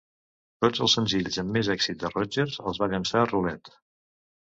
[0.63, 3.75] Tots els senzills amb més èxit de Rodgers els va llençar Roulette.